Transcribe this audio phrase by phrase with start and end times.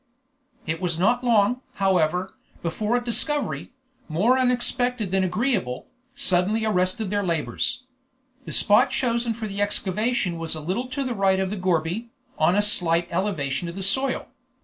[0.65, 3.69] It was not long, however, before a discovery,
[4.09, 5.85] more unexpected than agreeable,
[6.15, 7.83] suddenly arrested their labors.
[8.45, 12.07] The spot chosen for the excavation was a little to the right of the gourbi,
[12.39, 14.25] on a slight elevation of the soil.